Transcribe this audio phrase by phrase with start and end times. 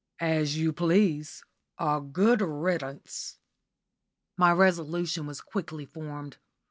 [0.19, 1.43] "As you please
[1.77, 3.37] a good riddance."
[4.35, 6.37] My resolution was quickly formed.